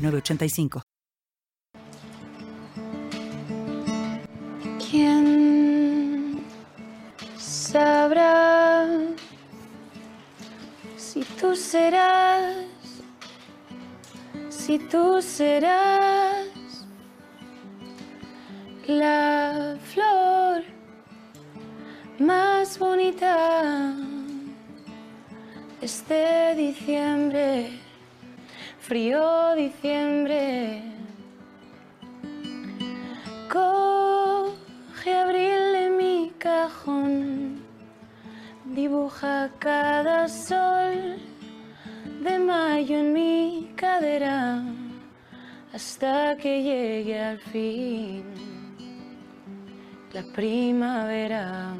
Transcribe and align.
906985. 0.00 0.82
¿Quién 4.90 6.44
sabrá 7.36 8.86
si 10.96 11.22
tú 11.40 11.54
serás, 11.54 12.54
si 14.48 14.78
tú 14.78 15.20
serás 15.22 16.46
la 18.86 19.76
flor 19.92 20.64
más 22.18 22.78
bonita 22.78 23.94
este 25.80 26.54
diciembre, 26.56 27.70
frío 28.80 29.54
diciembre? 29.54 30.82
Coge 33.48 35.12
abril 35.14 35.74
en 35.84 35.96
mi 35.96 36.32
cajón, 36.38 37.62
dibuja 38.64 39.50
cada 39.58 40.28
sol 40.28 41.18
de 42.22 42.38
mayo 42.38 42.98
en 42.98 43.12
mi 43.12 43.72
cadera 43.76 44.62
hasta 45.72 46.36
que 46.36 46.62
llegue 46.62 47.20
al 47.20 47.38
fin 47.38 48.24
la 50.12 50.22
primavera. 50.34 51.74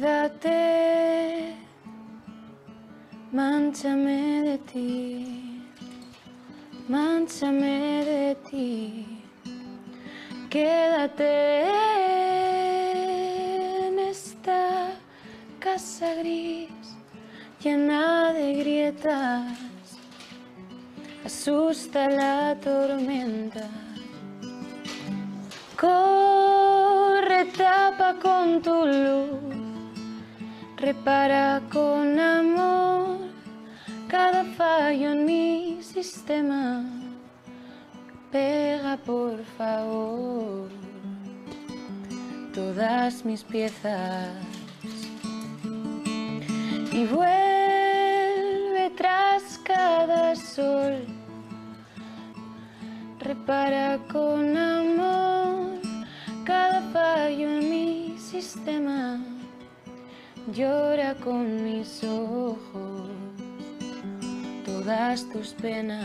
Quédate 0.00 1.56
Manchame 3.32 4.42
de 4.44 4.58
ti, 4.58 5.62
manchame 6.88 8.04
de 8.06 8.36
ti, 8.48 9.22
quédate 10.48 11.66
en 13.88 13.98
esta 13.98 14.92
casa 15.58 16.14
gris 16.14 16.96
llena 17.62 18.32
de 18.32 18.54
grietas, 18.54 19.58
asusta 21.26 22.08
la 22.08 22.56
tormenta. 22.58 23.39
Repara 30.80 31.60
con 31.70 32.18
amor 32.18 33.18
cada 34.08 34.44
fallo 34.44 35.12
en 35.12 35.24
mi 35.26 35.82
sistema. 35.82 36.84
Pega 38.32 38.96
por 38.96 39.44
favor 39.58 40.68
todas 42.54 43.24
mis 43.24 43.44
piezas 43.44 44.28
y 46.92 47.04
vuelve 47.04 48.90
tras 48.96 49.58
cada 49.64 50.34
sol. 50.34 51.04
Repara 53.18 53.98
con 54.10 54.56
amor 54.56 55.78
cada 56.44 56.80
fallo 56.92 57.48
en 57.50 57.70
mi 57.70 58.18
sistema. 58.18 59.29
Llora 60.52 61.14
con 61.14 61.62
mis 61.62 62.02
ojos 62.02 63.08
todas 64.66 65.28
tus 65.30 65.54
penas. 65.54 66.04